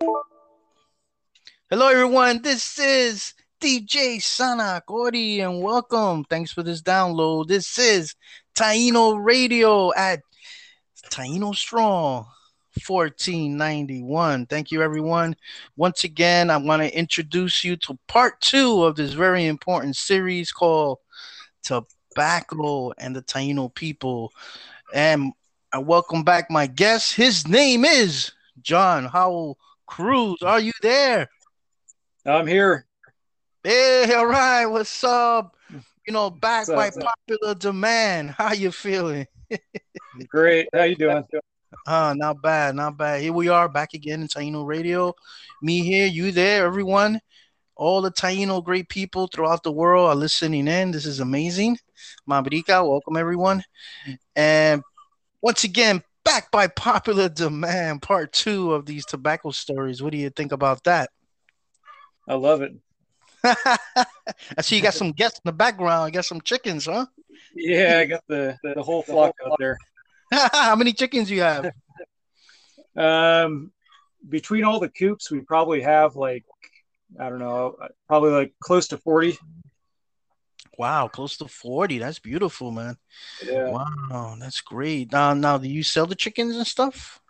[0.00, 2.42] Hello, everyone.
[2.42, 6.24] This is DJ Sana Ori, and welcome.
[6.24, 7.48] Thanks for this download.
[7.48, 8.14] This is
[8.54, 10.20] Taino Radio at
[11.10, 12.26] Taino Strong
[12.86, 14.46] 1491.
[14.46, 15.34] Thank you, everyone.
[15.76, 20.52] Once again, I want to introduce you to part two of this very important series
[20.52, 20.98] called
[21.62, 24.32] Tobacco and the Taino People.
[24.94, 25.32] And
[25.72, 27.14] I welcome back my guest.
[27.14, 28.32] His name is
[28.62, 30.42] Jon Howell Cruz.
[30.42, 31.28] Are you there?
[32.24, 32.86] I'm here.
[33.62, 34.66] Hey, all right.
[34.66, 35.56] What's up?
[36.06, 38.30] You know, back by popular demand.
[38.38, 39.26] How you feeling?
[40.28, 40.68] Great.
[40.72, 41.24] How you doing?
[41.86, 43.20] Uh, not bad, not bad.
[43.22, 45.14] Here we are back again in Taino Radio.
[45.62, 47.20] Me here, you there, everyone.
[47.76, 50.90] All the Taino great people throughout the world are listening in.
[50.90, 51.76] This is amazing.
[52.28, 53.62] Mabrika, welcome everyone.
[54.34, 54.82] And
[55.42, 60.02] once again, back by popular demand, part two of these tobacco stories.
[60.02, 61.10] What do you think about that?
[62.28, 62.72] I love it.
[63.44, 64.06] I
[64.60, 66.08] see you got some guests in the background.
[66.08, 67.06] You got some chickens, huh?
[67.54, 69.78] Yeah, I got the the whole flock out there.
[70.32, 71.70] How many chickens you have?
[72.96, 73.72] Um,
[74.26, 76.46] between all the coops, we probably have like
[77.20, 77.76] I don't know,
[78.08, 79.36] probably like close to forty.
[80.78, 81.98] Wow, close to forty.
[81.98, 82.96] That's beautiful, man.
[83.44, 83.70] Yeah.
[83.70, 85.12] Wow, that's great.
[85.12, 87.20] Now, now, do you sell the chickens and stuff?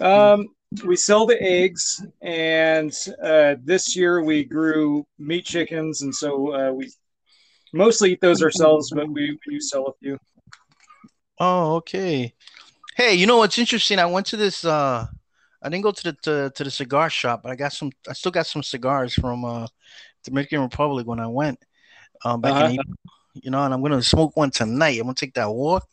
[0.00, 0.48] Um,
[0.84, 6.72] we sell the eggs, and uh, this year we grew meat chickens, and so uh,
[6.72, 6.90] we
[7.72, 10.18] mostly eat those ourselves, but we, we do sell a few.
[11.38, 12.34] Oh, okay.
[12.96, 13.98] Hey, you know what's interesting?
[13.98, 14.64] I went to this.
[14.64, 15.06] uh
[15.62, 17.90] I didn't go to the to, to the cigar shop, but I got some.
[18.08, 19.66] I still got some cigars from uh
[20.24, 21.58] Dominican Republic when I went
[22.24, 22.64] um back Uh-huh.
[22.64, 22.96] in April,
[23.34, 24.98] you know, and I'm gonna smoke one tonight.
[24.98, 25.86] I'm gonna take that walk.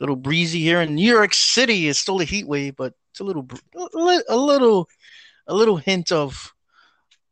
[0.00, 1.88] A little breezy here in New York City.
[1.88, 3.46] It's still a heat wave, but it's a little,
[3.76, 4.88] a li- a little,
[5.46, 6.52] a little hint of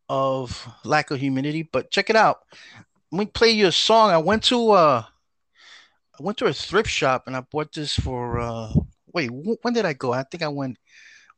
[0.09, 1.63] of lack of humidity.
[1.63, 2.41] But check it out.
[3.13, 4.11] Let me play you a song.
[4.11, 5.03] I went to uh
[6.19, 8.73] I went to a thrift shop and I bought this for uh
[9.13, 10.13] wait, wh- when did I go?
[10.13, 10.77] I think I went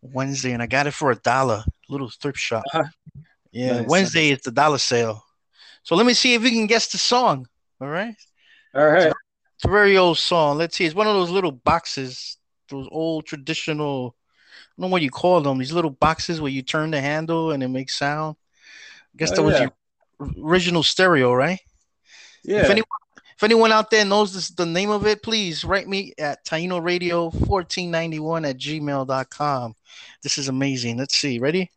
[0.03, 1.65] Wednesday and I got it for a dollar.
[1.89, 2.65] Little thrift shop.
[2.75, 2.85] Uh-huh.
[3.53, 5.23] Yeah, Nice, Wednesday is the dollar sale.
[5.83, 7.47] So let me see if you can guess the song.
[7.81, 8.15] All right.
[8.75, 9.13] All right.
[9.57, 10.59] It's a very old song.
[10.59, 10.85] Let's see.
[10.85, 12.37] It's one of those little boxes,
[12.69, 14.15] those old traditional.
[14.17, 15.59] I don't know what you call them.
[15.59, 18.37] These little boxes where you turn the handle and it makes sound.
[19.15, 19.69] I guess Oh, that was yeah.
[20.21, 21.61] the original stereo, right?
[22.45, 22.61] Yeah.
[22.61, 22.87] If anyone,
[23.37, 26.83] if anyone out there knows this, the name of it, please write me at Taino
[26.83, 29.75] Radio 1491 at gmail.com.
[30.23, 30.97] This is amazing.
[30.97, 31.39] Let's see.
[31.39, 31.71] Ready?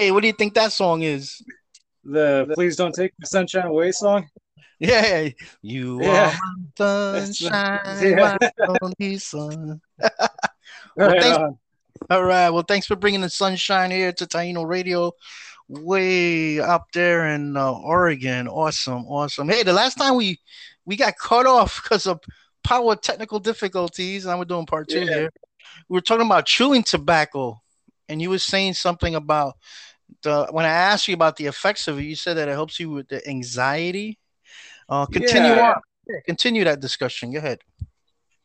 [0.00, 1.42] Hey, what do you think that song is?
[2.04, 4.26] the "Please Don't Take the Sunshine Away" song.
[4.78, 5.28] Yeah,
[5.60, 6.30] you Yeah.
[6.30, 6.38] are
[6.78, 8.38] my sunshine, Yeah.
[8.40, 9.82] my only sun.
[10.96, 11.58] Right thanks- on.
[12.08, 12.48] All right.
[12.48, 15.12] Well, thanks for bringing the sunshine here to Taino Radio,
[15.68, 18.48] way up there in uh, Oregon.
[18.48, 19.50] Awesome, awesome.
[19.50, 20.38] Hey, the last time we
[20.86, 22.20] we got cut off because of
[22.64, 25.14] power technical difficulties, and we're doing part two Yeah.
[25.14, 25.30] here.
[25.90, 27.60] We were talking about chewing tobacco,
[28.08, 29.56] and you were saying something about
[30.22, 32.78] the when I asked you about the effects of it, you said that it helps
[32.80, 34.18] you with the anxiety.
[34.88, 35.74] Uh, continue Yeah.
[35.74, 35.80] on.
[36.26, 37.32] Continue that discussion.
[37.32, 37.60] Go ahead.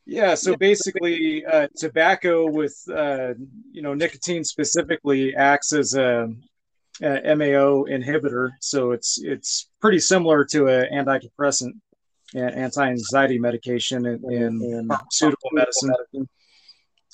[0.05, 3.33] Yeah, so basically, uh, tobacco with uh,
[3.71, 6.29] you know nicotine specifically acts as a,
[7.01, 11.73] a MAO inhibitor, so it's it's pretty similar to an antidepressant,
[12.35, 15.93] and anti-anxiety medication in, in pharmaceutical medicine.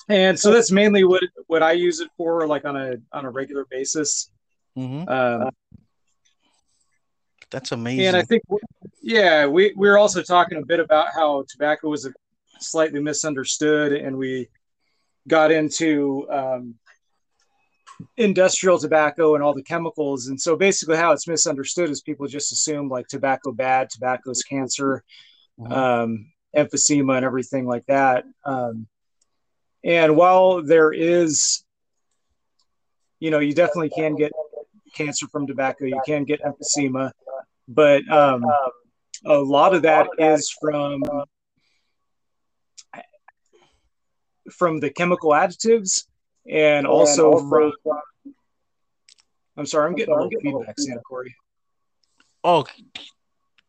[0.08, 3.30] And so that's mainly what what I use it for, like on a on a
[3.30, 4.30] regular basis.
[4.74, 5.50] Hmm Um,
[7.50, 8.06] That's amazing.
[8.06, 8.42] and I think,
[9.02, 12.08] yeah, we, we were also talking a bit about how tobacco was
[12.60, 14.48] slightly misunderstood, and we
[15.28, 16.74] got into um,
[18.16, 20.26] industrial tobacco and all the chemicals.
[20.28, 25.02] And so basically, how it's misunderstood is people just assume like tobacco bad, tobacco's cancer,
[25.60, 25.72] Mhm.
[25.72, 28.24] um, emphysema, and everything like that.
[28.44, 28.86] Um,
[29.84, 31.64] and while there is,
[33.20, 34.32] you know, you definitely can get
[34.92, 37.10] cancer from tobacco, you can get emphysema,
[37.68, 38.44] but um,
[39.24, 41.02] a lot of that is from
[44.50, 46.04] from the chemical additives
[46.50, 47.72] and also from
[49.56, 51.34] I'm sorry, I'm getting a little feedback, Santa Corey.
[52.42, 52.64] Oh,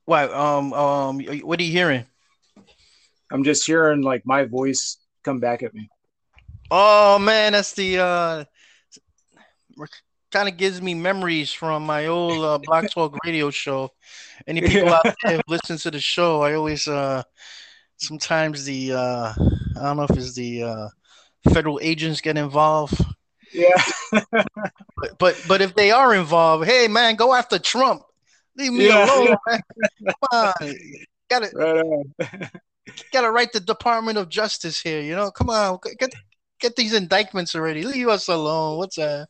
[0.06, 0.34] what?
[0.34, 2.06] Um, um, what are you hearing?
[3.32, 5.90] I'm just hearing like my voice come back at me.
[6.72, 8.46] Oh man, that's the uh
[10.34, 13.92] kind of gives me memories from my old uh, Talk radio show.
[14.48, 15.00] Any people yeah.
[15.06, 17.22] out there who listen to the show, I always uh
[17.98, 19.34] sometimes the uh
[19.78, 20.88] I don't know if it's the uh
[21.54, 23.00] federal agents get involved.
[23.54, 23.84] Yeah.
[24.32, 24.48] but,
[25.20, 28.02] but but if they are involved, hey man, go after Trump.
[28.58, 29.06] Leave me yeah.
[29.06, 29.62] alone, man.
[30.06, 30.76] Come on.
[31.30, 31.54] Got it.
[31.54, 32.14] Right on.
[33.14, 35.02] Got to write the Department of Justice here.
[35.02, 36.14] You know, come on, get
[36.64, 37.84] get these indictments already.
[37.84, 38.78] Leave us alone.
[38.78, 39.28] What's that?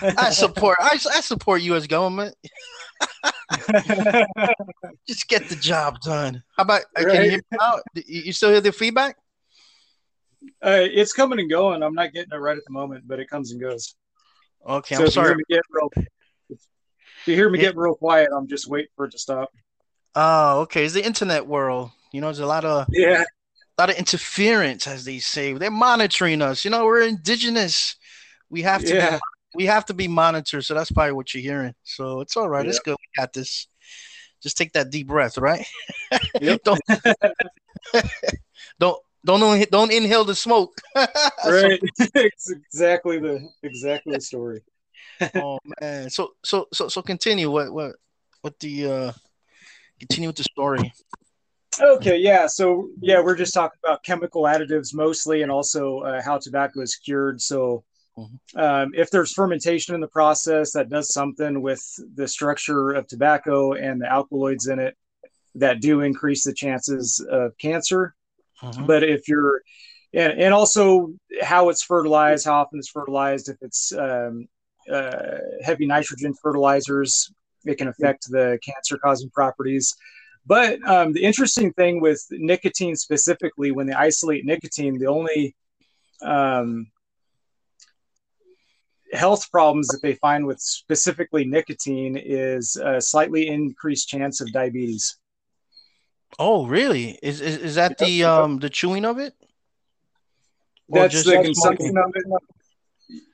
[0.00, 0.78] I support.
[0.80, 1.86] I, I support U.S.
[1.86, 2.34] government.
[5.06, 6.42] Just get the job done.
[6.56, 6.82] How about?
[6.96, 7.06] Right.
[7.06, 7.82] Can you hear me out?
[7.94, 9.16] You still hear the feedback?
[10.64, 11.82] Uh, it's coming and going.
[11.82, 13.94] I'm not getting it right at the moment, but it comes and goes.
[14.66, 15.34] Okay, so I'm sorry.
[15.48, 15.90] You get real,
[16.48, 17.66] if you hear me yeah.
[17.66, 19.50] get real quiet, I'm just waiting for it to stop.
[20.14, 20.84] Oh, okay.
[20.84, 21.90] It's the internet world.
[22.12, 23.24] You know, there's a lot of yeah,
[23.80, 25.54] a lot of interference, as they say.
[25.54, 26.66] They're monitoring us.
[26.66, 27.96] You know, we're indigenous.
[28.50, 29.16] We have to yeah.
[29.16, 29.20] be,
[29.54, 30.66] we have to be monitored.
[30.66, 31.74] So that's probably what you're hearing.
[31.82, 32.64] So it's all right.
[32.64, 32.70] Yeah.
[32.70, 32.96] It's good.
[32.98, 33.68] We got this.
[34.42, 35.66] Just take that deep breath, right?
[36.40, 36.62] Yep.
[36.64, 36.80] don't
[38.80, 40.80] don't don't don't inhale the smoke.
[40.94, 41.80] right.
[42.14, 44.62] it's exactly the exactly the story.
[45.36, 46.10] oh man.
[46.10, 47.50] So so so so continue.
[47.50, 47.96] What what
[48.42, 49.12] what the uh
[50.00, 50.92] continue with the story.
[51.78, 52.46] Okay, yeah.
[52.46, 56.96] So yeah, we're just talking about chemical additives mostly, and also uh, how tobacco is
[56.96, 57.40] cured.
[57.40, 57.84] So
[58.18, 58.58] mm-hmm.
[58.58, 61.82] um, if there's fermentation in the process that does something with
[62.14, 64.96] the structure of tobacco and the alkaloids in it
[65.54, 68.14] that do increase the chances of cancer.
[68.62, 68.86] Mm-hmm.
[68.86, 69.62] But if you're
[70.12, 74.48] and, and also how it's fertilized, how often it's fertilized, if it's um,
[74.90, 77.32] uh, heavy nitrogen fertilizers,
[77.64, 79.94] it can affect the cancer causing properties.
[80.46, 85.54] But um, the interesting thing with nicotine specifically, when they isolate nicotine, the only
[86.22, 86.90] um,
[89.12, 95.16] health problems that they find with specifically nicotine is a slightly increased chance of diabetes.
[96.38, 97.18] Oh, really?
[97.22, 99.34] Is is, is that the um the chewing of it?
[100.88, 102.24] Or That's the consumption of it.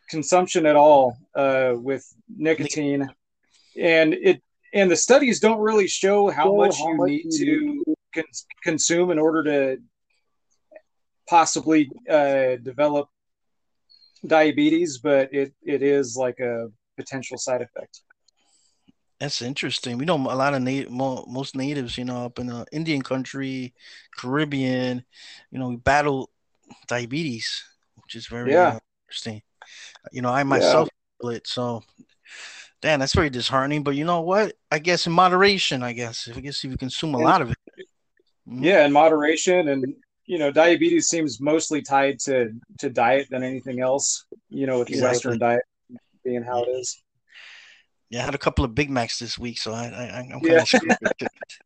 [0.09, 3.09] Consumption at all uh, with nicotine,
[3.79, 4.43] and it
[4.77, 7.95] and the studies don't really show how show much how you much need you to
[8.15, 8.25] con-
[8.63, 9.83] consume in order to
[11.29, 13.09] possibly uh, develop
[14.27, 18.03] diabetes, but it, it is like a potential side effect.
[19.19, 19.97] That's interesting.
[19.97, 23.73] We know a lot of native, most natives, you know, up in the Indian country,
[24.15, 25.03] Caribbean,
[25.51, 26.31] you know, we battle
[26.87, 27.65] diabetes,
[27.95, 28.79] which is very yeah.
[29.07, 29.41] interesting.
[30.13, 30.91] You know, I myself
[31.23, 31.31] yeah.
[31.31, 31.83] it, so
[32.87, 33.83] Damn, that's very disheartening.
[33.83, 34.53] But you know what?
[34.71, 36.29] I guess in moderation, I guess.
[36.33, 37.59] I guess if you consume a lot of it.
[38.49, 38.63] Mm-hmm.
[38.63, 39.67] Yeah, in moderation.
[39.67, 44.79] And you know, diabetes seems mostly tied to to diet than anything else, you know,
[44.79, 45.17] with the exactly.
[45.17, 45.63] Western diet
[46.23, 47.03] being how it is.
[48.09, 50.45] Yeah, I had a couple of Big Macs this week, so I, I am kind
[50.45, 50.63] yeah.
[50.63, 50.97] of screwed.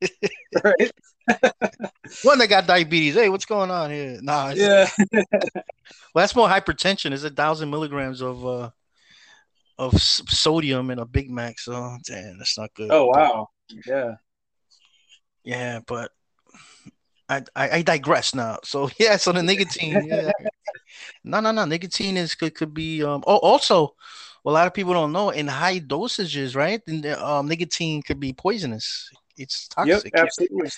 [0.65, 0.91] right.
[2.23, 3.13] One that got diabetes.
[3.13, 4.21] Hey, what's going on here?
[4.23, 4.55] Nah.
[4.57, 4.89] Yeah.
[5.13, 5.23] well,
[6.15, 7.13] that's more hypertension.
[7.13, 8.71] It's a thousand milligrams of uh,
[9.81, 11.59] of sodium in a Big Mac.
[11.59, 12.91] So damn, that's not good.
[12.93, 13.49] Oh wow,
[13.87, 14.17] yeah,
[15.43, 16.11] yeah, but
[17.29, 18.59] I, I, I digress now.
[18.63, 20.31] So yeah, so the nicotine, yeah,
[21.25, 23.25] no, no, no, nicotine is could could be um.
[23.27, 23.95] Oh, also,
[24.45, 26.83] a lot of people don't know in high dosages, right?
[26.87, 29.09] And um, nicotine could be poisonous.
[29.39, 30.13] It's toxic.
[30.15, 30.69] Yep, absolutely.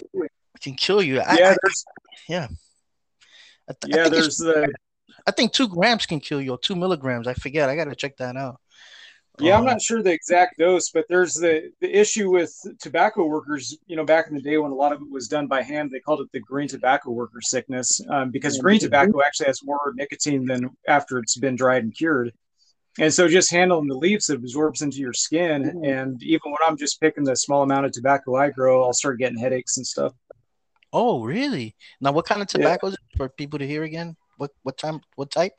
[0.54, 1.16] It can kill you.
[1.16, 1.56] Yeah, I,
[2.28, 2.46] yeah.
[3.68, 4.72] I th- yeah, there's the.
[5.26, 7.26] I think two grams can kill you, or two milligrams.
[7.26, 7.68] I forget.
[7.68, 8.60] I got to check that out.
[9.38, 9.72] Yeah, I'm uh-huh.
[9.72, 13.76] not sure the exact dose, but there's the the issue with tobacco workers.
[13.86, 15.90] You know, back in the day when a lot of it was done by hand,
[15.90, 19.92] they called it the green tobacco worker sickness um, because green tobacco actually has more
[19.94, 22.32] nicotine than after it's been dried and cured.
[22.98, 25.62] And so, just handling the leaves, it absorbs into your skin.
[25.62, 25.84] Mm-hmm.
[25.84, 29.18] And even when I'm just picking the small amount of tobacco I grow, I'll start
[29.18, 30.12] getting headaches and stuff.
[30.92, 31.74] Oh, really?
[32.02, 32.90] Now, what kind of tobacco yeah.
[32.90, 34.14] is it for people to hear again?
[34.36, 35.00] What what time?
[35.16, 35.54] What type?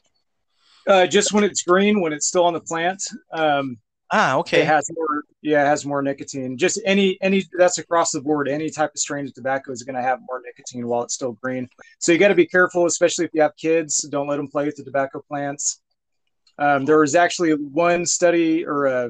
[0.88, 3.02] Uh, just when it's green, when it's still on the plant.
[3.32, 3.78] Um,
[4.12, 4.62] ah, okay.
[4.62, 5.24] It has more.
[5.42, 6.58] Yeah, it has more nicotine.
[6.58, 8.48] Just any any that's across the board.
[8.48, 11.34] Any type of strain of tobacco is going to have more nicotine while it's still
[11.34, 11.70] green.
[12.00, 14.00] So you got to be careful, especially if you have kids.
[14.10, 15.82] Don't let them play with the tobacco plants.
[16.58, 19.10] Um, there was actually one study or a,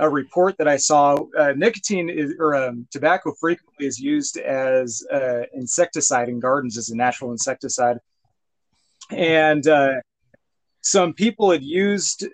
[0.00, 1.16] a report that I saw.
[1.38, 6.90] Uh, nicotine is, or um, tobacco frequently is used as uh, insecticide in gardens as
[6.90, 7.98] a natural insecticide,
[9.10, 9.94] and uh,
[10.82, 12.26] some people had used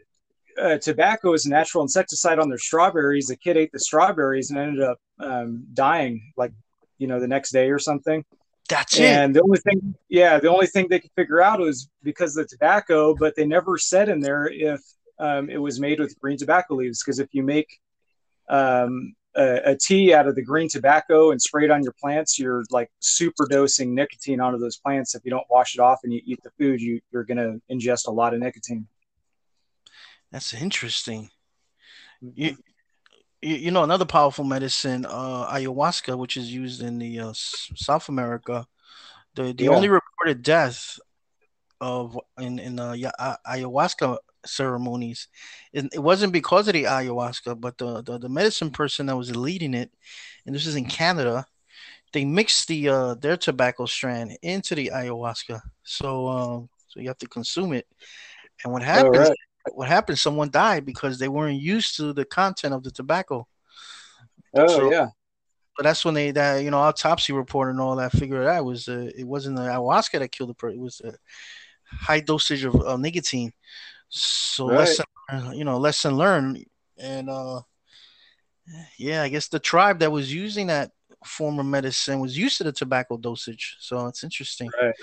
[0.60, 3.30] uh, tobacco as a natural insecticide on their strawberries.
[3.30, 6.52] A kid ate the strawberries and ended up um, dying, like
[6.98, 8.24] you know, the next day or something.
[8.68, 9.08] That's and it.
[9.08, 12.44] And the only thing, yeah, the only thing they could figure out was because of
[12.44, 14.80] the tobacco, but they never said in there if
[15.18, 17.02] um, it was made with green tobacco leaves.
[17.02, 17.68] Because if you make
[18.48, 22.38] um, a, a, tea out of the green tobacco and spray it on your plants,
[22.38, 25.14] you're like super dosing nicotine onto those plants.
[25.14, 27.60] If you don't wash it off and you eat the food, you, you're going to
[27.72, 28.88] ingest a lot of nicotine.
[30.32, 31.30] That's interesting.
[32.20, 32.56] You,
[33.40, 38.66] you know another powerful medicine, uh, ayahuasca, which is used in the uh, South America.
[39.34, 39.70] The the yeah.
[39.70, 40.98] only reported death
[41.80, 42.94] of in in uh,
[43.46, 45.28] ayahuasca ceremonies,
[45.72, 49.34] it, it, wasn't because of the ayahuasca, but the, the, the medicine person that was
[49.36, 49.90] leading it,
[50.46, 51.46] and this is in Canada.
[52.12, 57.18] They mixed the uh, their tobacco strand into the ayahuasca, so um, so you have
[57.18, 57.86] to consume it.
[58.64, 59.30] And what happens?
[59.74, 60.18] what happened?
[60.18, 63.46] Someone died because they weren't used to the content of the tobacco.
[64.54, 65.08] Oh so, yeah.
[65.76, 68.88] But that's when they that you know autopsy report and all that figured out was
[68.88, 70.78] uh, it wasn't the ayahuasca that killed the person.
[70.78, 71.14] It was a
[71.84, 73.52] high dosage of uh, nicotine.
[74.08, 74.78] So right.
[74.78, 75.04] lesson,
[75.54, 76.64] you know, lesson learned.
[76.98, 77.60] And uh,
[78.98, 80.92] yeah, I guess the tribe that was using that
[81.24, 83.76] form of medicine was used to the tobacco dosage.
[83.80, 84.70] So it's interesting.
[84.80, 84.94] Right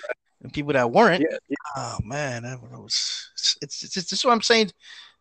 [0.45, 1.21] and people that weren't.
[1.21, 1.55] Yeah, yeah.
[1.75, 4.71] Oh man, that was it's, it's, it's, it's this is what I'm saying.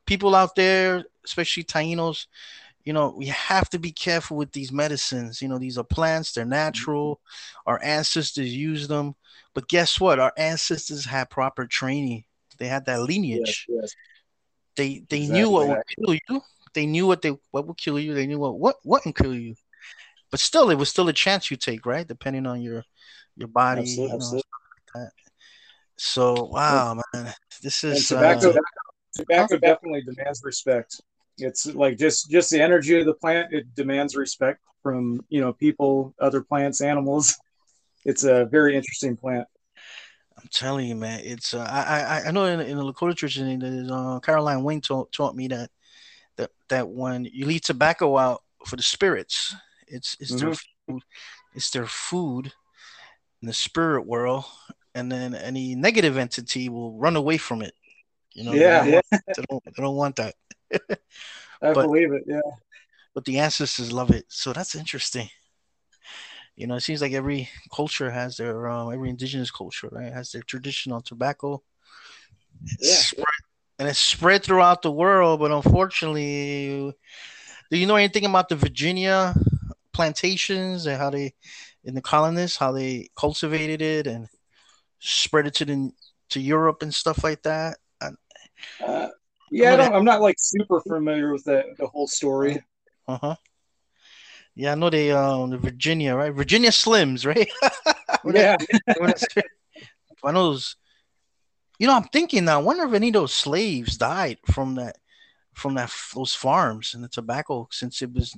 [0.06, 2.26] People out there, especially Tainos,
[2.84, 5.40] you know, we have to be careful with these medicines.
[5.40, 7.16] You know, these are plants, they're natural.
[7.16, 7.70] Mm-hmm.
[7.70, 9.14] Our ancestors used them.
[9.54, 10.20] But guess what?
[10.20, 12.24] Our ancestors had proper training.
[12.58, 13.66] They had that lineage.
[13.68, 13.94] Yes, yes.
[14.76, 15.28] They they exactly.
[15.28, 16.42] knew what would kill you.
[16.74, 18.14] They knew what they what would kill you.
[18.14, 19.54] They knew what what wouldn't kill you.
[20.30, 22.06] But still, it was still a chance you take, right?
[22.06, 22.84] Depending on your
[23.36, 24.42] your body, absolutely, you know, absolutely
[24.94, 25.10] that.
[25.96, 28.50] So wow, man, this is and tobacco.
[28.50, 28.60] Uh,
[29.16, 31.00] tobacco definitely demands respect.
[31.38, 33.52] It's like just just the energy of the plant.
[33.52, 37.36] It demands respect from you know people, other plants, animals.
[38.04, 39.46] It's a very interesting plant.
[40.44, 41.20] I'm telling you, man.
[41.24, 45.10] It's uh, I I I know in, in the Lakota tradition, uh, Caroline Wing taught,
[45.10, 45.70] taught me that
[46.36, 50.46] that that when you leave tobacco out for the spirits, it's it's mm-hmm.
[50.46, 50.54] their
[50.86, 51.02] food,
[51.54, 52.52] it's their food
[53.40, 54.44] in the spirit world,
[54.94, 57.72] and then any negative entity will run away from it.
[58.34, 59.00] You know, yeah, they don't, yeah.
[59.10, 60.34] Want, they, don't, they don't want that.
[61.62, 62.24] I but, believe it.
[62.26, 62.40] Yeah,
[63.14, 65.30] but the ancestors love it, so that's interesting.
[66.56, 70.30] You know, it seems like every culture has their um, every indigenous culture, right, has
[70.32, 71.62] their traditional tobacco.
[72.80, 73.24] Yeah, spread,
[73.78, 75.40] and it's spread throughout the world.
[75.40, 76.94] But unfortunately,
[77.70, 79.34] do you know anything about the Virginia
[79.92, 81.34] plantations and how they
[81.84, 84.28] in the colonists how they cultivated it and
[85.00, 85.90] spread it to the
[86.30, 87.78] to Europe and stuff like that?
[88.80, 89.08] Uh,
[89.50, 92.62] yeah, I am not like super familiar with the the whole story.
[93.06, 93.36] Uh huh.
[94.56, 97.50] Yeah, I know they um the Virginia right, Virginia Slims right.
[98.24, 98.56] yeah,
[100.24, 100.76] I know those.
[101.78, 102.60] You know, I'm thinking now.
[102.60, 104.96] I wonder if any of those slaves died from that
[105.54, 108.36] from that those farms and the tobacco, since it was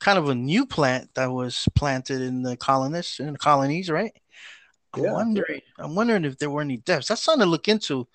[0.00, 4.12] kind of a new plant that was planted in the colonists in the colonies, right?
[4.92, 5.12] I'm yeah.
[5.12, 5.60] wondering.
[5.78, 7.08] I'm wondering if there were any deaths.
[7.08, 8.06] That's something to look into.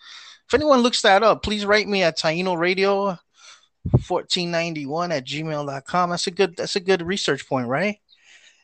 [0.48, 3.18] If anyone looks that up, please write me at Taino Radio
[3.84, 6.10] 1491 at gmail.com.
[6.10, 7.98] That's a good that's a good research point, right?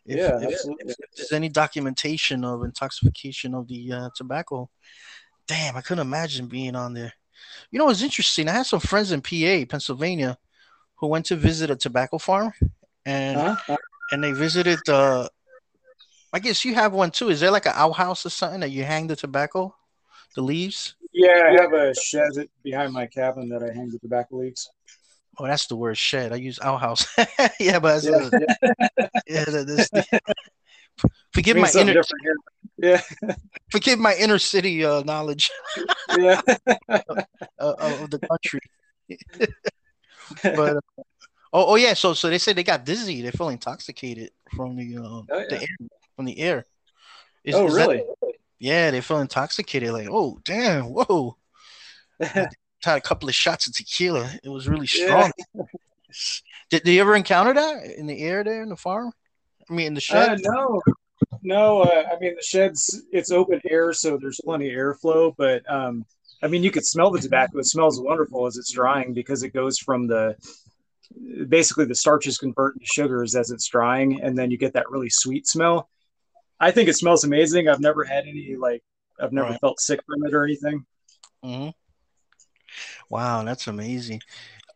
[0.06, 4.70] If, yeah, if, if, there's any documentation of intoxication of the uh, tobacco,
[5.48, 7.14] damn, I couldn't imagine being on there.
[7.72, 8.48] You know, it's interesting.
[8.48, 10.38] I had some friends in PA, Pennsylvania,
[10.96, 12.54] who went to visit a tobacco farm,
[13.06, 13.78] and uh-huh.
[14.12, 15.28] and they visited uh,
[16.36, 17.30] I guess you have one too.
[17.30, 19.74] Is there like an outhouse or something that you hang the tobacco,
[20.36, 20.96] the leaves?
[21.14, 24.70] Yeah, I have a shed behind my cabin that I hang the tobacco leaves.
[25.38, 26.32] Oh, that's the word shed.
[26.32, 27.08] I use outhouse.
[27.60, 28.30] yeah, but yeah,
[29.28, 29.90] yeah this,
[31.34, 32.02] forgive my inner
[32.78, 33.02] yeah
[33.72, 35.52] forgive my inner city uh, knowledge
[36.18, 36.42] yeah
[37.60, 38.60] of, of the country
[40.44, 40.82] but uh,
[41.52, 44.98] oh, oh yeah so so they say they got dizzy they feel intoxicated from the
[44.98, 45.46] uh, oh, yeah.
[45.50, 46.66] the air from the air.
[47.44, 47.98] Is, oh, is really?
[47.98, 49.92] That, yeah, they feel intoxicated.
[49.92, 51.38] Like, oh, damn, whoa.
[52.86, 54.30] Had a couple of shots of tequila.
[54.44, 55.32] It was really strong.
[55.54, 55.64] Yeah.
[56.70, 59.12] did, did you ever encounter that in the air there in the farm?
[59.70, 60.46] I mean, in the shed?
[60.46, 60.82] Uh, no,
[61.42, 61.82] no.
[61.82, 65.34] Uh, I mean, the shed's it's open air, so there's plenty of airflow.
[65.38, 66.06] But um,
[66.42, 67.60] I mean, you could smell the tobacco.
[67.60, 70.36] It smells wonderful as it's drying because it goes from the
[71.48, 75.10] basically the starches convert into sugars as it's drying, and then you get that really
[75.10, 75.90] sweet smell.
[76.60, 77.68] I think it smells amazing.
[77.68, 78.84] I've never had any like
[79.20, 79.60] I've never right.
[79.60, 80.86] felt sick from it or anything.
[81.44, 81.70] Mm-hmm.
[83.10, 84.22] Wow, that's amazing.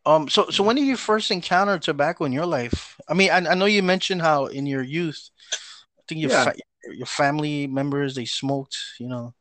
[0.05, 3.00] Um, so so when did you first encounter tobacco in your life?
[3.07, 6.43] I mean, I, I know you mentioned how in your youth, I think your yeah.
[6.45, 6.55] fa-
[6.95, 9.33] your family members they smoked, you know.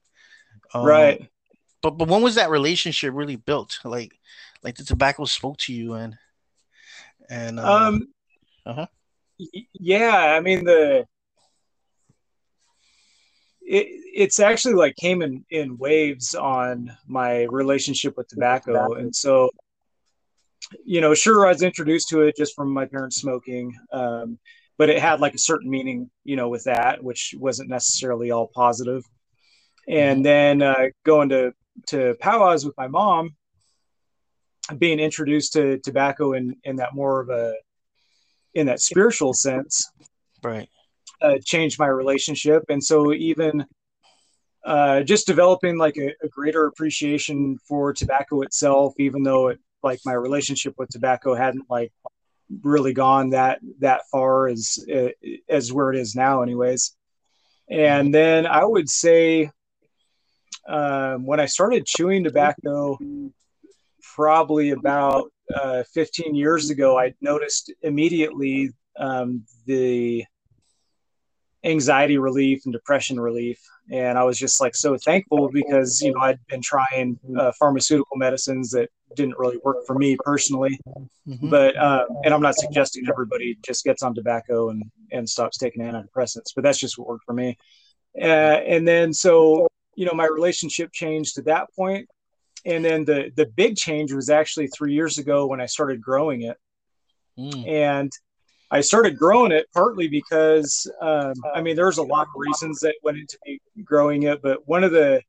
[0.75, 1.31] Um, right.
[1.81, 3.79] But but when was that relationship really built?
[3.85, 4.19] Like
[4.63, 6.19] like the tobacco spoke to you and
[7.31, 8.09] and uh, um
[8.67, 8.87] uh-huh.
[9.75, 11.07] yeah, I mean the
[13.69, 18.95] it, it's actually like came in in waves on my relationship with tobacco.
[18.95, 19.51] And so
[20.85, 24.39] you know sure i was introduced to it just from my parents smoking um,
[24.77, 28.51] but it had like a certain meaning you know with that which wasn't necessarily all
[28.55, 29.05] positive.
[29.89, 31.53] And then uh, going to
[31.87, 33.37] to powwows with my mom
[34.77, 37.55] being introduced to tobacco in in that more of a
[38.55, 39.91] in that spiritual sense.
[40.43, 40.69] Right
[41.21, 42.65] uh, changed my relationship.
[42.69, 43.67] And so even
[44.65, 50.01] uh, just developing like a, a, greater appreciation for tobacco itself even though it like
[50.05, 51.93] my relationship with tobacco hadn't like
[52.63, 54.85] really gone that that far as
[55.49, 56.97] as where it is now anyways.
[57.71, 59.51] And then i would say
[60.67, 62.99] um, when i started chewing tobacco
[64.15, 70.25] probably about uh, 15 years ago i noticed immediately um, the
[71.65, 73.59] anxiety relief and depression relief.
[73.91, 78.17] And i was just like so thankful because you know i'd been trying uh, pharmaceutical
[78.17, 80.79] medicines that didn't really work for me personally.
[81.27, 81.49] Mm-hmm.
[81.49, 85.83] but uh, and i'm not suggesting everybody just gets on tobacco and and stops taking
[85.83, 87.57] antidepressants but that's just what worked for me.
[88.21, 92.09] Uh, and then so you know my relationship changed at that point.
[92.65, 96.43] And then the the big change was actually three years ago when i started growing
[96.43, 96.57] it.
[97.39, 97.69] Mm.
[97.69, 98.13] and
[98.71, 102.95] I started growing it partly because um, I mean there's a lot of reasons that
[103.03, 105.23] went into me growing it, but one of the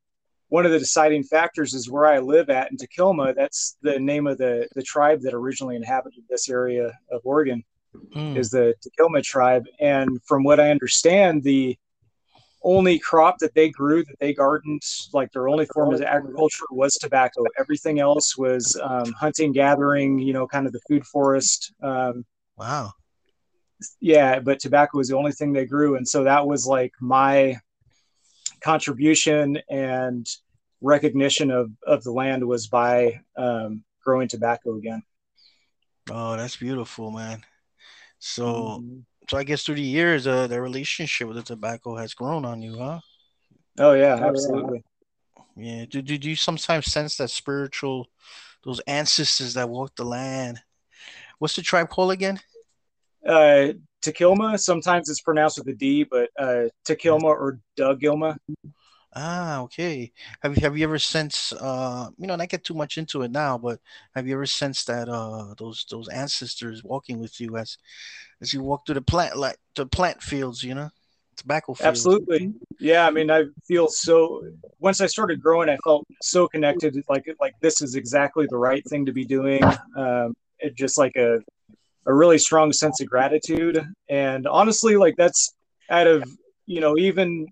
[0.48, 3.34] one of the deciding factors is where I live at in Takelma.
[3.34, 7.64] That's the name of the the tribe that originally inhabited this area of Oregon,
[8.14, 8.36] mm.
[8.36, 9.64] is the Takelma tribe.
[9.80, 11.78] And from what I understand, the
[12.62, 14.82] only crop that they grew that they gardened
[15.14, 20.34] like their only form of agriculture was tobacco everything else was um, hunting gathering you
[20.34, 22.22] know kind of the food forest um,
[22.58, 22.92] wow
[24.00, 27.56] yeah, but tobacco was the only thing they grew, and so that was like my
[28.60, 30.26] contribution and
[30.80, 35.02] recognition of of the land was by um, growing tobacco again.
[36.10, 37.44] Oh, that's beautiful, man.
[38.18, 38.98] So, mm-hmm.
[39.28, 42.60] so I guess through the years, uh, the relationship with the tobacco has grown on
[42.62, 43.00] you, huh?
[43.78, 44.84] Oh yeah, absolutely.
[45.56, 45.84] Yeah.
[45.88, 48.08] Do, do, do you sometimes sense that spiritual,
[48.64, 50.60] those ancestors that walked the land?
[51.38, 52.40] What's the tribe called again?
[53.26, 54.58] Uh, Takilma.
[54.58, 58.36] Sometimes it's pronounced with a D, but uh, Takilma or Doug Dugilma.
[59.12, 60.12] Ah, okay.
[60.40, 63.32] Have you have you ever sensed uh you know, not get too much into it
[63.32, 63.80] now, but
[64.14, 67.76] have you ever sensed that uh those those ancestors walking with you as
[68.40, 70.90] as you walk through the plant like the plant fields, you know?
[71.36, 71.88] Tobacco fields.
[71.88, 72.54] Absolutely.
[72.78, 74.44] Yeah, I mean I feel so
[74.78, 78.86] once I started growing I felt so connected like like this is exactly the right
[78.88, 79.64] thing to be doing.
[79.96, 81.40] Um it just like a
[82.06, 83.84] a really strong sense of gratitude.
[84.08, 85.54] And honestly like that's
[85.90, 86.24] out of
[86.66, 87.46] you know even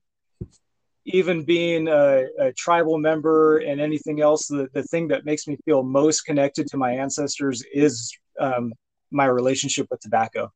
[1.05, 5.57] even being a, a, tribal member and anything else the, the thing that makes me
[5.65, 8.75] feel most connected to my ancestors is um,
[9.11, 10.53] my relationship with tobacco.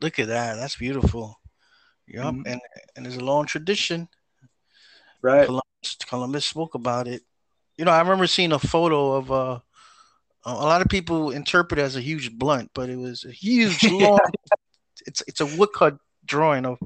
[0.00, 0.56] Look at that.
[0.56, 1.38] That's beautiful.
[2.08, 2.42] Yep mm-hmm.
[2.46, 2.60] and
[2.94, 4.08] and there's a long tradition.
[5.22, 5.46] Right.
[5.46, 7.22] Columbus, columbus spoke about it.
[7.76, 9.58] You know i remember seeing a photo of uh
[10.46, 13.82] a lot of people interpret it as a huge blunt, but it was a huge
[13.90, 14.20] long.
[15.06, 16.78] it's it's a woodcut drawing of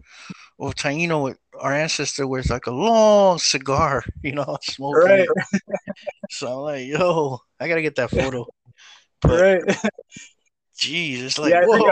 [0.59, 5.03] of Taino, our ancestor, wears like a long cigar, you know, smoking.
[5.03, 5.29] Right.
[6.31, 8.47] so I'm like, yo, I gotta get that photo.
[9.23, 9.63] But, right.
[10.79, 11.91] Jeez, it's like, yeah, I think,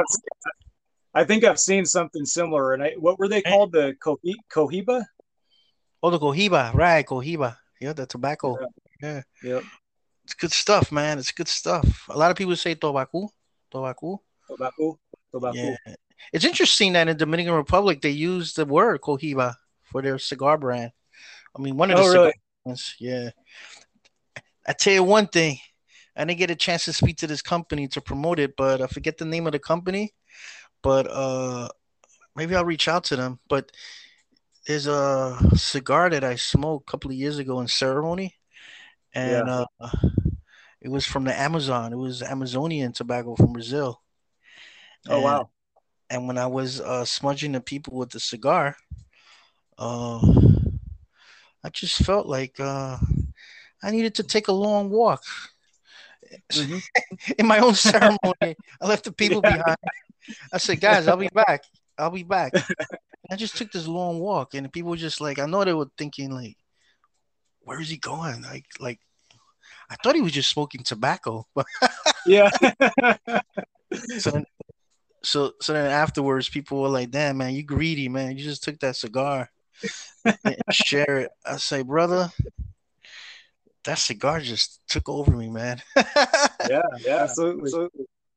[1.14, 2.72] I think, I've, seen something similar.
[2.72, 3.72] And I, what were they called?
[3.72, 5.04] The cohiba?
[6.02, 7.04] Oh, the cohiba, right?
[7.04, 7.56] Cohiba.
[7.82, 8.56] Yeah, the tobacco.
[9.02, 9.22] Yeah.
[9.42, 9.50] yeah.
[9.50, 9.64] Yep
[10.28, 11.18] it's good stuff, man.
[11.18, 12.06] It's good stuff.
[12.10, 13.30] A lot of people say tobacco,
[13.70, 14.98] tobacco, tobacco,
[15.32, 15.56] tobacco.
[15.56, 15.94] Yeah.
[16.34, 20.92] It's interesting that in Dominican Republic they use the word cohiba for their cigar brand.
[21.56, 22.34] I mean, one of the oh, really?
[22.62, 23.30] brands, yeah.
[24.66, 25.56] I tell you one thing,
[26.14, 28.86] I didn't get a chance to speak to this company to promote it, but I
[28.86, 30.12] forget the name of the company.
[30.82, 31.70] But uh,
[32.36, 33.40] maybe I'll reach out to them.
[33.48, 33.72] But
[34.66, 38.37] there's a cigar that I smoked a couple of years ago in ceremony
[39.14, 39.64] and yeah.
[39.80, 39.90] uh,
[40.80, 41.92] it was from the Amazon.
[41.92, 44.00] It was Amazonian tobacco from Brazil.
[45.08, 45.50] Oh and, wow!
[46.10, 48.76] And when I was uh, smudging the people with the cigar,
[49.78, 50.18] uh,
[51.64, 52.98] I just felt like uh,
[53.82, 55.22] I needed to take a long walk.
[56.52, 56.78] Mm-hmm.
[57.38, 59.56] In my own ceremony, I left the people yeah.
[59.56, 59.78] behind.
[60.52, 61.64] I said, "Guys, I'll be back.
[61.96, 62.52] I'll be back."
[63.30, 65.90] I just took this long walk, and people were just like, I know they were
[65.98, 66.56] thinking like,
[67.68, 68.40] where is he going?
[68.40, 68.98] Like, like,
[69.90, 71.46] I thought he was just smoking tobacco.
[72.26, 72.50] yeah.
[74.18, 74.46] so, then,
[75.22, 78.38] so, so then afterwards, people were like, "Damn, man, you greedy, man.
[78.38, 79.50] You just took that cigar
[80.24, 82.30] and share it." I say, brother,
[83.84, 85.82] that cigar just took over me, man.
[85.96, 87.70] yeah, yeah, absolutely.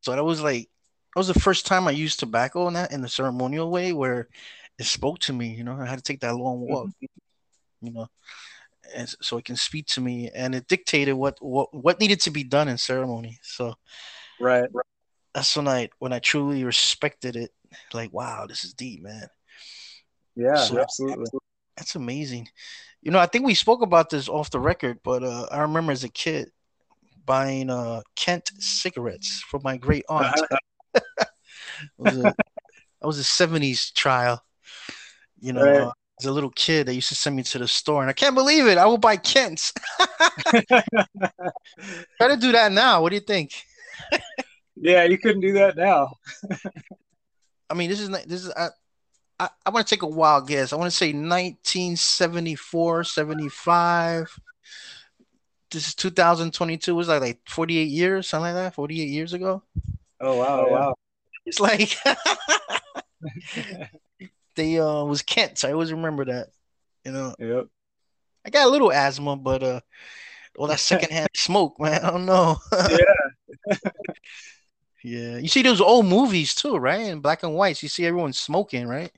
[0.02, 0.70] So that was like
[1.14, 4.28] that was the first time I used tobacco in that in the ceremonial way where
[4.78, 7.86] it spoke to me, you know, I had to take that long walk, mm-hmm.
[7.88, 8.08] you know,
[8.96, 12.32] and so it can speak to me and it dictated what what what needed to
[12.32, 13.40] be done in ceremony.
[13.42, 13.76] So
[14.40, 14.86] right, right.
[15.34, 17.52] that's when I when I truly respected it.
[17.94, 19.28] Like, wow, this is deep, man.
[20.36, 21.26] Yeah, so, absolutely.
[21.78, 22.50] That's amazing.
[23.02, 25.92] You know, I think we spoke about this off the record, but uh, I remember
[25.92, 26.52] as a kid
[27.26, 30.40] buying uh, Kent cigarettes from my great aunt.
[31.98, 32.36] was a,
[33.02, 34.44] I was a 70s trial.
[35.40, 35.94] You know, right.
[36.22, 38.36] As a little kid, they used to send me to the store, and I can't
[38.36, 38.78] believe it.
[38.78, 39.74] I will buy Kent's.
[40.60, 40.84] Try
[42.28, 43.02] to do that now.
[43.02, 43.64] What do you think?
[44.76, 46.14] yeah, you couldn't do that now.
[47.70, 48.68] I mean, this is this is I,
[49.40, 50.74] I, I want to take a wild guess.
[50.74, 54.40] I want to say 1974, 75.
[55.72, 56.92] This is 2022.
[56.92, 58.76] It was like like 48 years, something like that.
[58.76, 59.64] 48 years ago.
[60.20, 60.96] Oh wow, oh, wow.
[61.46, 61.98] It's like
[64.56, 65.60] they uh was Kent.
[65.60, 66.50] So I always remember that.
[67.06, 67.36] You know.
[67.40, 67.68] Yep.
[68.46, 69.82] I got a little asthma, but uh,
[70.58, 72.04] well, that secondhand smoke, man.
[72.04, 72.58] I don't know.
[72.72, 73.76] yeah.
[75.04, 75.38] yeah.
[75.38, 77.02] You see those old movies too, right?
[77.02, 79.12] In black and white, you see everyone smoking, right?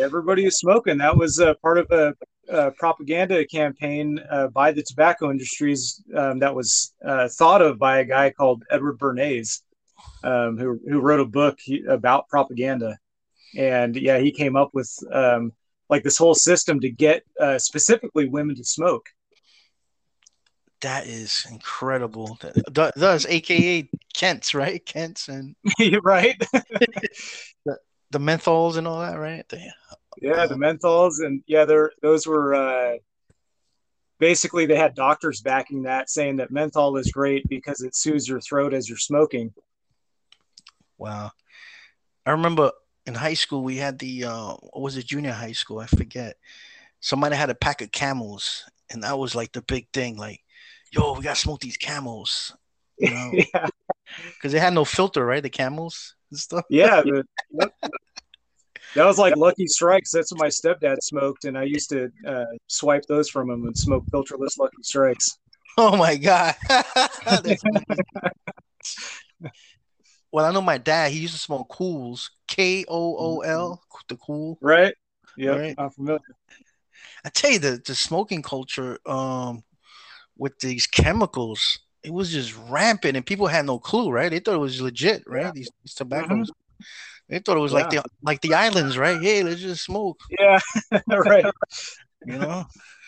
[0.00, 0.98] Everybody is smoking.
[0.98, 2.14] That was uh, part of a,
[2.48, 7.98] a propaganda campaign uh, by the tobacco industries um, that was uh, thought of by
[7.98, 9.60] a guy called Edward Bernays
[10.24, 12.98] um, who who wrote a book about propaganda,
[13.56, 15.52] and yeah, he came up with um,
[15.88, 19.08] like this whole system to get uh, specifically women to smoke.
[20.80, 22.38] That is incredible.
[22.72, 24.84] Thus, AKA Kent's, right?
[24.84, 25.54] Kent's and
[26.02, 26.36] right.
[26.52, 27.78] the,
[28.10, 29.48] the menthols and all that, right?
[29.48, 29.60] The,
[30.20, 32.96] yeah, the menthols and yeah, they're those were uh,
[34.18, 38.40] basically they had doctors backing that, saying that menthol is great because it soothes your
[38.40, 39.52] throat as you're smoking.
[40.96, 41.32] Wow.
[42.24, 42.70] I remember
[43.06, 45.78] in high school we had the uh what was it junior high school?
[45.78, 46.36] I forget.
[47.00, 50.40] Somebody had a pack of camels and that was like the big thing like
[50.92, 52.56] yo we gotta smoke these camels
[52.98, 53.30] you know?
[53.32, 53.66] Yeah.
[54.34, 55.42] Because they had no filter right?
[55.42, 56.64] The camels and stuff?
[56.70, 57.24] Yeah the,
[58.94, 62.44] that was like lucky strikes that's what my stepdad smoked and I used to uh,
[62.68, 65.38] swipe those from him and smoke filterless lucky strikes.
[65.76, 66.54] Oh my god
[70.32, 71.12] well, I know my dad.
[71.12, 73.98] He used to smoke Kools, K O O L, mm-hmm.
[74.08, 74.58] the Kool.
[74.60, 74.94] Right.
[75.36, 75.74] Yeah, right?
[75.78, 76.20] I'm familiar.
[77.24, 79.62] I tell you, the the smoking culture, um,
[80.36, 84.30] with these chemicals, it was just rampant, and people had no clue, right?
[84.30, 85.44] They thought it was legit, right?
[85.44, 85.52] Yeah.
[85.52, 86.50] These, these tobaccos.
[86.50, 86.84] Mm-hmm.
[87.28, 87.78] They thought it was yeah.
[87.78, 89.20] like the like the islands, right?
[89.20, 90.20] Hey, let's just smoke.
[90.38, 90.58] Yeah,
[91.08, 91.44] right.
[92.26, 92.64] you know,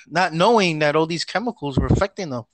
[0.08, 2.44] not knowing that all these chemicals were affecting them.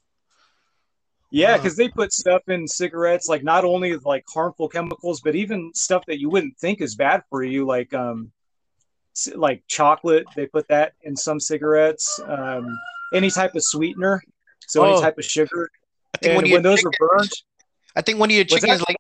[1.30, 5.70] Yeah, because they put stuff in cigarettes, like not only like harmful chemicals, but even
[5.74, 8.32] stuff that you wouldn't think is bad for you, like um,
[9.36, 10.26] like chocolate.
[10.34, 12.20] They put that in some cigarettes.
[12.26, 12.76] Um,
[13.14, 14.20] any type of sweetener,
[14.66, 15.70] so oh, any type of sugar.
[16.14, 17.30] I think and when those are burned,
[17.94, 18.96] I think one of your chickens like.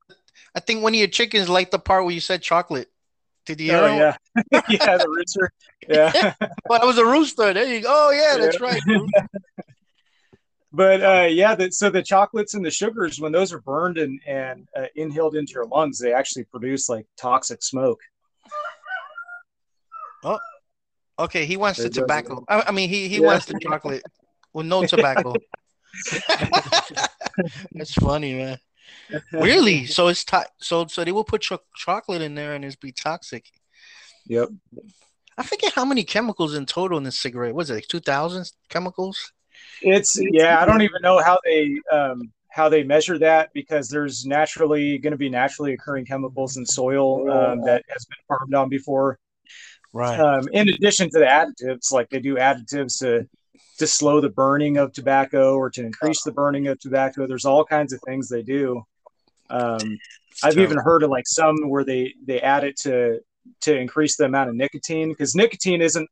[0.54, 2.90] I think one of your chickens like the part where you said chocolate.
[3.46, 3.72] Did you?
[3.72, 4.16] Oh, yeah,
[4.68, 5.50] yeah, the rooster.
[5.88, 6.34] Yeah,
[6.68, 7.52] well, it was a rooster.
[7.52, 7.88] There you go.
[7.88, 8.44] Oh yeah, yeah.
[8.44, 8.80] that's right
[10.72, 14.20] but uh, yeah, the, so the chocolates and the sugars, when those are burned and
[14.26, 18.00] and uh, inhaled into your lungs, they actually produce like toxic smoke.
[20.22, 20.38] Oh,
[21.18, 21.44] okay.
[21.44, 22.44] He wants it the tobacco.
[22.48, 23.26] I, I, mean, he he yeah.
[23.26, 24.02] wants the chocolate
[24.52, 25.34] with no tobacco.
[27.72, 28.58] That's funny, man.
[29.32, 29.86] Really?
[29.86, 32.92] So it's to- so so they will put cho- chocolate in there and it's be
[32.92, 33.44] toxic.
[34.26, 34.50] Yep.
[35.36, 37.54] I forget how many chemicals in total in this cigarette.
[37.54, 39.32] Was it like two thousand chemicals?
[39.82, 44.26] It's yeah, I don't even know how they um, how they measure that because there's
[44.26, 48.68] naturally going to be naturally occurring chemicals in soil um, that has been farmed on
[48.68, 49.18] before.
[49.92, 50.18] Right.
[50.18, 53.28] Um, in addition to the additives, like they do additives to
[53.78, 57.26] to slow the burning of tobacco or to increase the burning of tobacco.
[57.26, 58.82] There's all kinds of things they do.
[59.48, 59.98] Um,
[60.44, 63.20] I've even heard of like some where they they add it to
[63.62, 66.08] to increase the amount of nicotine because nicotine isn't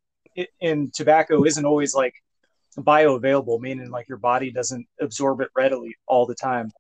[0.61, 2.15] in tobacco isn't always like
[2.85, 6.71] bioavailable, meaning like your body doesn't absorb it readily all the time.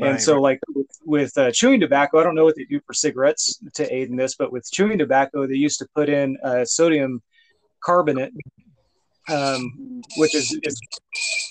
[0.00, 0.42] And so, right.
[0.42, 3.92] like with, with uh, chewing tobacco, I don't know what they do for cigarettes to
[3.92, 7.20] aid in this, but with chewing tobacco, they used to put in uh, sodium
[7.82, 8.32] carbonate,
[9.28, 10.80] um, which is, is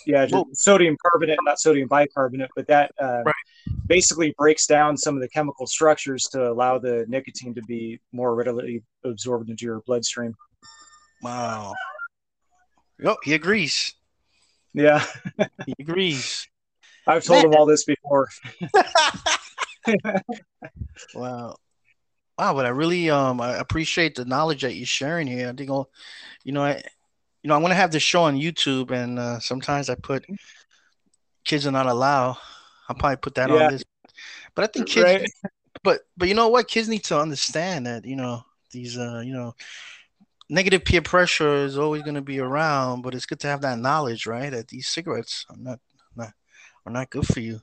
[0.05, 3.35] yeah, just sodium carbonate, not sodium bicarbonate, but that uh, Right.
[3.85, 8.33] basically breaks down some of the chemical structures to allow the nicotine to be more
[8.33, 10.33] readily absorbed into your bloodstream.
[11.21, 11.73] Wow.
[12.99, 13.93] Yep, he agrees.
[14.73, 15.03] Yeah,
[15.65, 16.47] He agrees.
[17.07, 17.51] I've told Man.
[17.51, 18.27] them all this before.
[21.13, 21.55] Wow.
[22.37, 25.49] Wow, but I really um I appreciate the knowledge that you're sharing here.
[25.49, 25.89] I think I'll,
[26.43, 26.83] you know, I
[27.41, 30.25] you know, I'm gonna have this show on YouTube and uh sometimes I put
[31.43, 32.37] kids are not allowed.
[32.87, 33.63] I'll probably put that Yeah.
[33.63, 33.83] on this.
[34.53, 35.31] But I think kids Right.
[35.83, 36.67] but but you know what?
[36.67, 39.55] Kids need to understand that, you know, these uh, you know,
[40.49, 44.25] negative peer pressure is always gonna be around, but it's good to have that knowledge,
[44.25, 44.51] right?
[44.51, 45.79] That these cigarettes are not
[46.15, 46.33] not
[46.85, 47.61] are not good for you.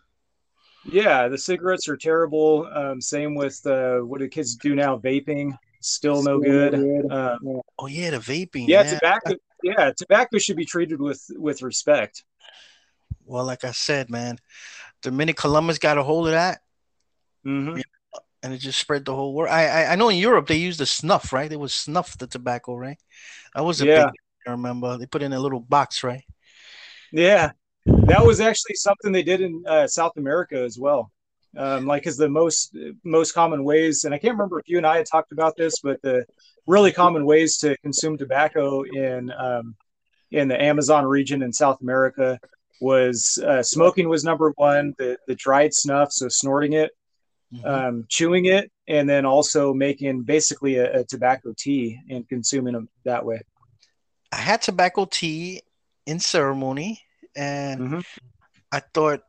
[0.86, 2.68] Yeah, the cigarettes are terrible.
[2.72, 4.98] Um, same with uh, what do kids do now?
[4.98, 6.74] Vaping, still no good.
[7.10, 7.38] Um,
[7.78, 8.68] Oh yeah, the vaping.
[8.68, 9.34] yeah, tobacco.
[9.62, 12.22] Yeah, tobacco should be treated with with respect.
[13.24, 14.38] Well, like I said, man,
[15.02, 16.60] the minute Columbus got a hold of that,
[17.44, 17.80] hmm
[18.44, 19.52] and it just spread the whole world.
[19.52, 21.50] I, I I know in Europe they used the snuff, right?
[21.50, 22.98] They was snuff the tobacco, right?
[23.54, 23.88] That was a Yeah.
[23.88, 24.14] big.
[24.46, 26.24] I remember they put it in a little box, right?
[27.12, 27.52] Yeah,
[28.06, 31.12] that was actually something they did in uh, South America as well.
[31.56, 34.86] Um, like, is the most most common ways, and I can't remember if you and
[34.86, 36.26] I had talked about this, but the
[36.66, 39.76] really common ways to consume tobacco in um,
[40.32, 42.40] in the Amazon region in South America
[42.80, 44.94] was uh, smoking was number one.
[44.98, 46.92] The the dried snuff, so snorting it,
[47.54, 47.66] Mhm.
[47.66, 52.88] um, chewing it, and then also making basically a, a tobacco tea and consuming them
[53.04, 53.40] that way.
[54.32, 55.62] I had tobacco tea
[56.06, 57.00] in ceremony,
[57.36, 58.04] and Mhm.
[58.72, 59.22] I thought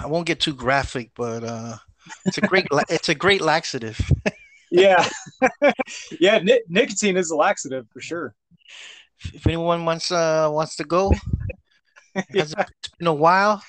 [0.00, 1.76] I won't get too graphic, but uh,
[2.24, 4.00] it's a great it's a great laxative.
[4.74, 5.06] Yeah,
[6.18, 6.38] yeah.
[6.38, 8.34] Ni- nicotine is a laxative for sure.
[9.34, 11.12] If anyone wants uh wants to go,
[12.34, 13.62] has it's been a while.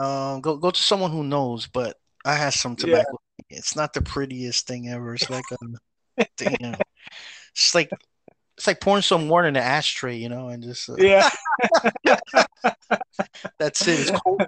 [0.00, 1.66] Um, go go to someone who knows.
[1.66, 2.86] But I had some Yeah.
[2.86, 3.18] tobacco.
[3.48, 5.14] It's not the prettiest thing ever.
[5.14, 6.76] It's like a, damn.
[7.52, 7.90] It's like
[8.56, 11.28] it's like pouring some water in an ashtray, you know, and just uh, Yeah,
[13.58, 14.00] that's it.
[14.00, 14.42] It's cold,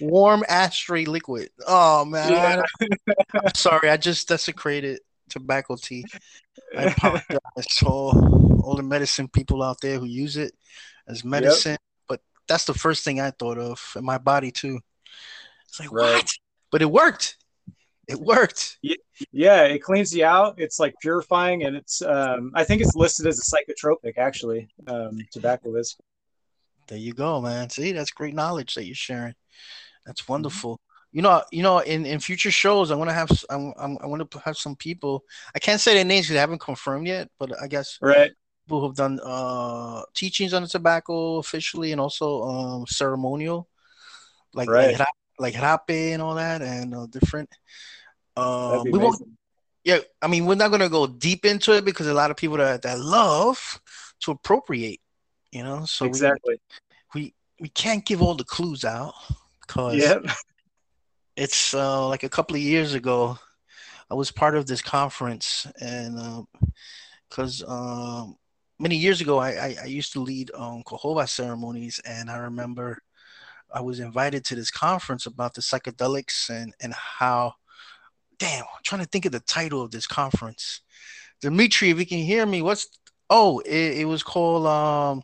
[0.00, 1.50] warm ashtray liquid.
[1.66, 2.62] Oh man, Yeah.
[2.80, 3.90] I, am sorry.
[3.90, 6.04] I just desecrated tobacco tea.
[6.76, 10.54] I apologize to all, all the medicine people out there who use it
[11.06, 11.76] as medicine.
[11.76, 11.80] But
[12.48, 14.80] that's the first thing I thought of in my body too.
[15.68, 16.14] It's like Right.
[16.16, 16.30] what?
[16.70, 17.36] But it worked.
[18.06, 18.78] It worked.
[19.32, 19.62] yeah.
[19.64, 20.56] It cleans you out.
[20.58, 22.02] It's like purifying, and it's.
[22.02, 24.18] Um, I think it's listed as a psychotropic.
[24.18, 25.96] Actually, um, tobacco is.
[26.88, 27.70] There you go, man.
[27.70, 29.32] See, that's great knowledge that you're sharing.
[29.32, 30.02] Mm-hmm.
[30.06, 30.80] That's wonderful.
[31.12, 34.28] You know, you know, in, in future shows, I'm gonna have I'm, I'm I want
[34.30, 35.24] to have some people.
[35.54, 38.32] I can't say their names because they haven't confirmed yet, but I guess Right.
[38.64, 43.68] People who've done uh teachings on the tobacco officially and also um ceremonial,
[44.54, 44.88] like Right.
[44.92, 45.06] like, ra-
[45.38, 47.50] like rapé and all that, and uh, different.
[48.36, 49.20] Um, we won't.
[49.84, 52.56] Yeah, I mean, we're not gonna go deep into it because a lot of people
[52.56, 53.80] that that love
[54.20, 55.00] to appropriate,
[55.52, 55.84] you know.
[55.84, 56.60] So we- exactly.
[57.14, 59.12] we we can't give all the clues out
[59.66, 60.24] because Yep.
[61.36, 63.38] it's uh, like a couple of years ago
[64.10, 66.46] i was part of this conference and
[67.28, 68.36] because um,
[68.78, 72.98] many years ago I, I, I used to lead um, Jehovah ceremonies and i remember
[73.72, 77.54] i was invited to this conference about the psychedelics and and how
[78.38, 80.80] damn i'm trying to think of the title of this conference
[81.40, 82.88] dimitri if you can hear me what's
[83.30, 85.22] oh it, it was called um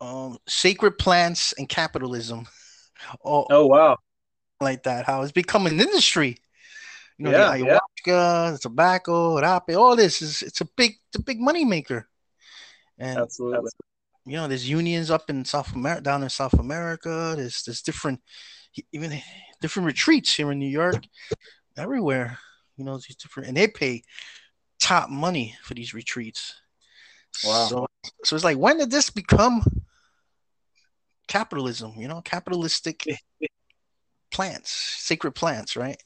[0.00, 2.46] um, sacred plants and capitalism,
[3.24, 3.98] oh, Oh wow.
[4.60, 5.06] like that.
[5.06, 6.38] How it's become an industry.
[7.18, 11.18] You know, Yeah, the ayahuasca, the tobacco, rapé, all this is it's a big, it's
[11.18, 12.08] a big money maker.
[12.98, 13.70] And Absolutely.
[14.26, 17.34] you know, there's unions up in South America, down in South America.
[17.36, 18.20] There's there's different,
[18.92, 19.20] even
[19.60, 21.04] different retreats here in New York,
[21.76, 22.38] everywhere.
[22.76, 24.02] You know, these different, and they pay
[24.78, 26.54] top money for these retreats.
[27.44, 27.66] Wow.
[27.66, 27.86] So,
[28.24, 29.62] so it's like, when did this become
[31.26, 31.94] capitalism?
[31.96, 33.04] You know, capitalistic
[34.30, 36.00] plants, sacred plants, right?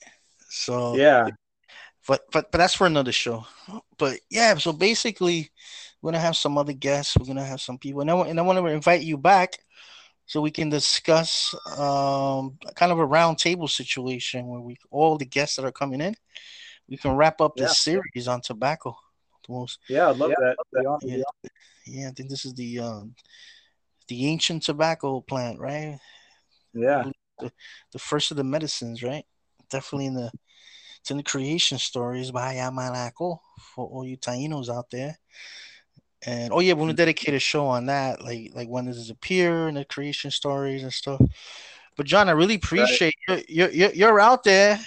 [0.53, 1.29] So Yeah.
[2.07, 3.47] but but but that's for another show.
[3.97, 5.51] But yeah, so basically,
[6.01, 7.17] we're gonna have some other guests.
[7.17, 9.59] We're gonna have some people, and I, wa- and I want to invite you back
[10.27, 15.25] so we can discuss um, kind of a round table situation where we all the
[15.25, 16.15] guests that are coming in,
[16.88, 18.01] we can wrap up this Yeah.
[18.03, 18.97] series on tobacco.
[19.47, 20.11] The most, Yeah.
[20.11, 20.57] I'd love Yeah, that.
[20.77, 21.51] I'd That'd yeah,
[21.87, 23.15] yeah, I think this is the um,
[24.09, 25.99] the ancient tobacco plant, right?
[26.75, 27.11] Yeah.
[27.38, 27.53] The,
[27.93, 29.25] the first of the medicines, right?
[29.71, 30.31] Definitely in the
[31.03, 35.19] it's in the creation stories Bayamanaco for all you Tainos out there.
[36.25, 39.12] And oh yeah, we're gonna dedicate a show on that, like like when does it
[39.12, 41.21] appear in the creation stories and stuff.
[41.97, 43.45] But Jon, I really appreciate right.
[43.49, 44.79] you're, you're you're out there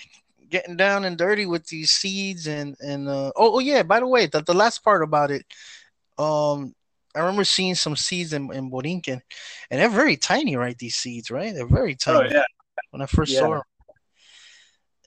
[0.50, 4.08] getting down and dirty with these seeds and and uh, oh oh yeah, by the
[4.08, 5.46] way, the, the last part about it,
[6.18, 6.74] um,
[7.14, 9.20] I remember seeing some seeds in, in Borinquen,
[9.70, 10.78] and they're very tiny, right?
[10.78, 11.54] These seeds, right?
[11.54, 12.30] They're very oh, tiny.
[12.30, 12.44] Oh yeah.
[12.92, 13.40] When I first yeah.
[13.40, 13.62] saw them,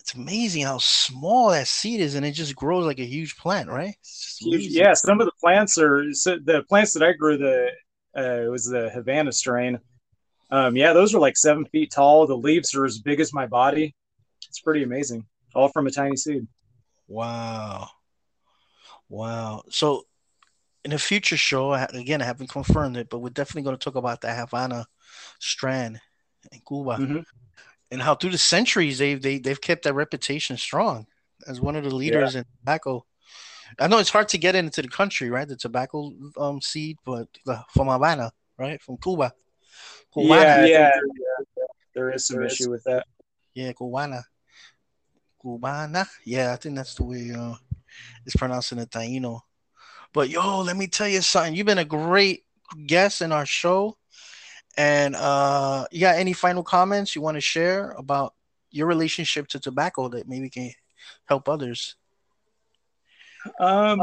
[0.09, 3.69] it's amazing how small that seed is, and it just grows like a huge plant,
[3.69, 3.95] right?
[4.41, 7.37] Yeah, some of the plants are so the plants that I grew.
[7.37, 7.69] The
[8.17, 9.79] uh, it was the Havana strain.
[10.51, 12.27] Um, yeah, those are like seven feet tall.
[12.27, 13.95] The leaves are as big as my body.
[14.49, 16.47] It's pretty amazing, all from a tiny seed.
[17.07, 17.89] Wow,
[19.11, 19.63] wow.
[19.69, 20.07] So,
[20.87, 23.97] in a future show, again, I haven't confirmed it, but we're definitely going to talk
[23.97, 24.87] about the Havana
[25.39, 26.01] strain
[26.51, 26.97] in Cuba.
[26.97, 27.21] Mm-hmm
[27.91, 31.07] and how through the centuries they've they, they've kept that reputation strong
[31.47, 32.41] as one of the leaders yeah.
[32.41, 33.05] in tobacco.
[33.79, 35.47] I know it's hard to get into the country, right?
[35.47, 37.29] The tobacco um, seed, but
[37.75, 38.81] from Havana, right?
[38.81, 39.33] From Cuba.
[40.15, 40.31] Cubana.
[40.31, 40.91] Yeah, yeah,
[41.57, 42.69] yeah, There is some there issue is.
[42.69, 43.07] with that.
[43.55, 44.23] Yeah, Cubana.
[45.45, 46.07] Cubana.
[46.25, 47.55] Yeah, I think that's the way uh,
[48.25, 49.41] it's pronounced in the Taino.
[50.13, 51.55] But yo, let me tell you something.
[51.55, 52.45] You've been a great
[52.87, 53.97] guest in our show.
[54.79, 58.35] And uh, you got any final comments you want to share about
[58.71, 60.71] your relationship to tobacco that maybe can
[61.25, 61.97] help others?
[63.59, 64.01] Um,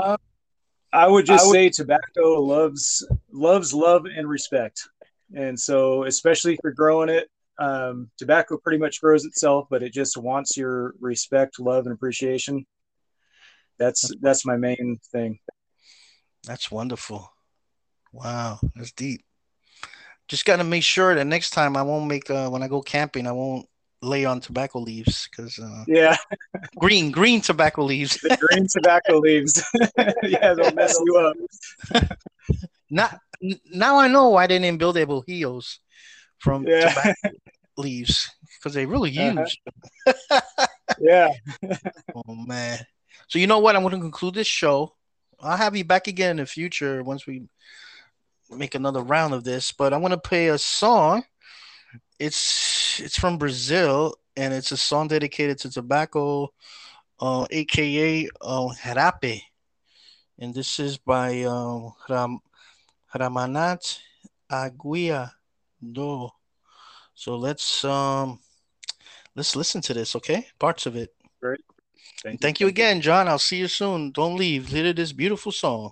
[0.91, 4.89] I would just I would, say tobacco loves loves love and respect,
[5.33, 10.17] and so especially for growing it, um, tobacco pretty much grows itself, but it just
[10.17, 12.65] wants your respect, love, and appreciation.
[13.77, 15.39] That's that's my main thing.
[16.45, 17.31] That's wonderful.
[18.11, 19.24] Wow, that's deep
[20.27, 22.81] just got to make sure that next time I won't make uh, when I go
[22.81, 23.67] camping, I won't
[24.01, 26.15] lay on tobacco leaves because uh, yeah,
[26.77, 28.17] green green tobacco leaves.
[28.21, 29.63] the green tobacco leaves.
[30.23, 32.07] yeah, they'll mess you up.
[32.89, 33.19] Not
[33.73, 35.79] now I know why they didn't build Ebujios
[36.38, 36.89] from yeah.
[36.89, 37.38] tobacco
[37.77, 39.61] leaves because they really huge.
[40.07, 40.41] Uh-huh.
[40.99, 41.29] yeah.
[42.15, 42.79] oh man.
[43.27, 43.75] So you know what?
[43.75, 44.93] I'm going to conclude this show.
[45.39, 47.47] I'll have you back again in the future once we
[48.49, 51.23] make another round of this, but I want to play a song.
[52.19, 56.53] It's it's from Brazil and it's a song dedicated to tobacco,
[57.19, 59.41] uh, aka uh, rapé,
[60.39, 62.39] and this is by uh, Ram,
[63.13, 63.99] Ramanat
[64.51, 65.31] Aguia
[65.81, 66.29] Do.
[67.13, 68.39] So let's um
[69.36, 70.47] let's listen to this, okay?
[70.60, 71.13] Parts of it.
[71.41, 71.62] Great.
[72.21, 72.67] Thank, Thank you.
[72.67, 73.27] you again, Jon.
[73.27, 74.12] I'll see you soon.
[74.12, 74.67] Don't leave.
[74.67, 75.91] Hear this beautiful song.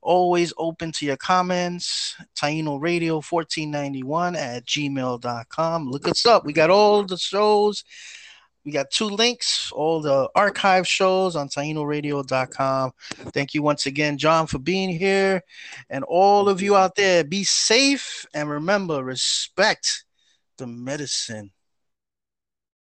[0.00, 2.16] Always open to your comments.
[2.34, 5.90] Taino Radio 1491 at gmail.com.
[5.90, 6.46] Look us up.
[6.46, 7.84] We got all the shows.
[8.64, 12.92] We got two links, all the archive shows on tainoradio.com.
[13.34, 15.42] Thank you once again, Jon, for being here.
[15.90, 20.06] And all of you out there, be safe and remember, respect
[20.56, 21.50] the medicine.